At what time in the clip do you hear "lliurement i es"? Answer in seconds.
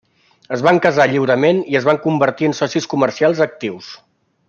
1.11-1.87